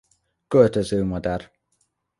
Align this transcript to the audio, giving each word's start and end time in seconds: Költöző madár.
Költöző 0.47 1.03
madár. 1.05 1.51